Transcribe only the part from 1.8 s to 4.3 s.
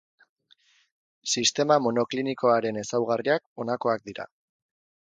monoklinikoaren ezaugarriak honakoak